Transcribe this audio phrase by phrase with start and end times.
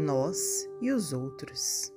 [0.00, 1.92] nós e os outros.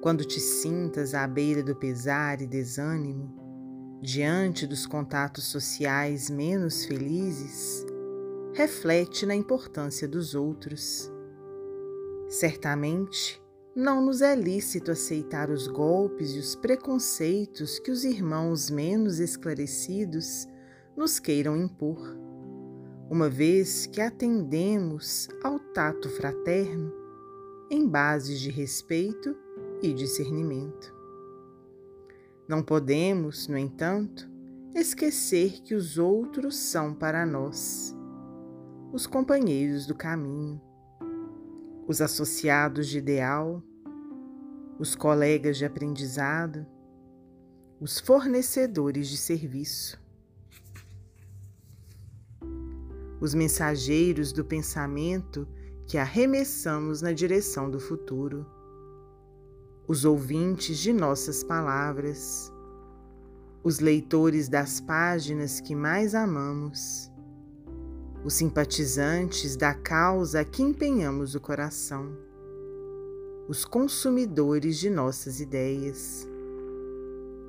[0.00, 7.84] Quando te sintas à beira do pesar e desânimo, diante dos contatos sociais menos felizes,
[8.52, 11.10] reflete na importância dos outros.
[12.28, 13.42] Certamente,
[13.74, 20.46] não nos é lícito aceitar os golpes e os preconceitos que os irmãos menos esclarecidos
[20.96, 22.16] nos queiram impor,
[23.10, 26.92] uma vez que atendemos ao tato fraterno
[27.70, 29.34] em bases de respeito
[29.82, 30.94] e discernimento.
[32.46, 34.28] Não podemos, no entanto,
[34.74, 37.94] esquecer que os outros são para nós
[38.92, 40.60] os companheiros do caminho,
[41.86, 43.62] os associados de ideal,
[44.78, 46.66] os colegas de aprendizado,
[47.80, 50.00] os fornecedores de serviço,
[53.20, 55.46] os mensageiros do pensamento
[55.86, 58.46] que arremessamos na direção do futuro.
[59.86, 62.52] Os ouvintes de nossas palavras,
[63.64, 67.10] os leitores das páginas que mais amamos,
[68.24, 72.16] os simpatizantes da causa a que empenhamos o coração,
[73.48, 76.28] os consumidores de nossas ideias,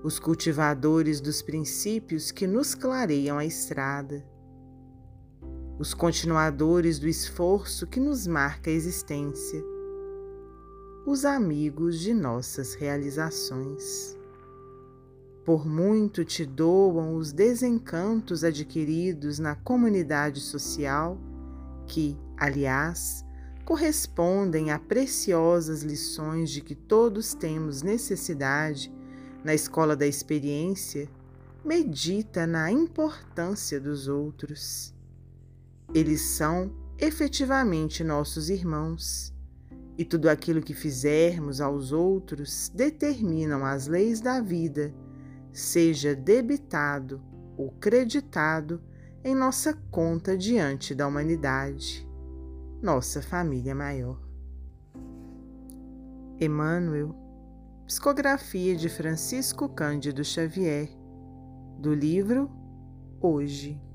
[0.01, 4.25] os cultivadores dos princípios que nos clareiam a estrada,
[5.79, 9.63] os continuadores do esforço que nos marca a existência
[11.05, 14.15] os amigos de nossas realizações.
[15.43, 21.17] Por muito te doam os desencantos adquiridos na comunidade social,
[21.87, 23.25] que, aliás,
[23.65, 28.93] correspondem a preciosas lições de que todos temos necessidade
[29.43, 31.09] na escola da experiência,
[31.65, 34.93] medita na importância dos outros.
[35.93, 39.33] Eles são efetivamente nossos irmãos
[39.97, 44.93] e tudo aquilo que fizermos aos outros determinam as leis da vida,
[45.51, 47.21] seja debitado
[47.57, 48.81] ou creditado
[49.23, 52.07] em nossa conta diante da humanidade,
[52.81, 54.21] nossa família maior.
[56.39, 57.13] Emmanuel,
[57.85, 60.89] psicografia de Francisco Cândido Xavier,
[61.77, 62.49] do livro
[63.19, 63.88] Hoje.